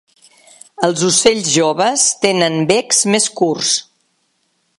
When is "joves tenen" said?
1.57-2.57